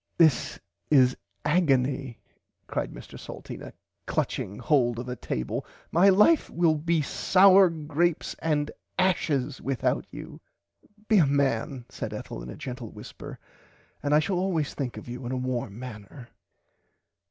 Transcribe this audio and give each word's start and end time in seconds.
This 0.17 0.57
is 0.89 1.15
agony 1.45 2.17
cried 2.65 2.91
Mr 2.91 3.19
Salteena 3.19 3.71
clutching 4.07 4.57
hold 4.57 4.97
of 4.97 5.07
a 5.07 5.15
table 5.15 5.63
my 5.91 6.09
life 6.09 6.49
will 6.49 6.73
be 6.73 7.03
sour 7.03 7.69
grapes 7.69 8.35
and 8.39 8.71
ashes 8.97 9.61
without 9.61 10.07
you. 10.09 10.41
Be 11.07 11.19
a 11.19 11.27
man 11.27 11.85
said 11.87 12.15
Ethel 12.15 12.41
in 12.41 12.49
a 12.49 12.55
gentle 12.55 12.89
whisper 12.89 13.37
and 14.01 14.15
I 14.15 14.19
shall 14.19 14.39
always 14.39 14.73
think 14.73 14.97
of 14.97 15.07
you 15.07 15.23
in 15.27 15.31
a 15.31 15.37
warm 15.37 15.77
manner. 15.77 16.29